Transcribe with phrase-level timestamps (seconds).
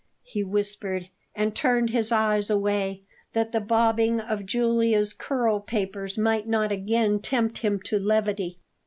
[0.23, 3.03] he whispered, and turned his eyes away,
[3.33, 8.57] that the bobbing of Julia's curlpapers might not again tempt him to levity.